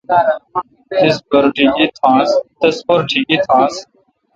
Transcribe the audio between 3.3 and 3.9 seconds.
تھانس۔